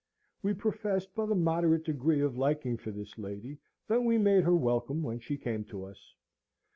We 0.41 0.55
professed 0.55 1.13
but 1.13 1.31
a 1.31 1.35
moderate 1.35 1.83
degree 1.85 2.21
of 2.21 2.35
liking 2.35 2.75
for 2.75 2.89
this 2.89 3.19
lady, 3.19 3.59
though 3.85 4.01
we 4.01 4.17
made 4.17 4.43
her 4.45 4.55
welcome 4.55 5.03
when 5.03 5.19
she 5.19 5.37
came 5.37 5.63
to 5.65 5.85
us. 5.85 6.15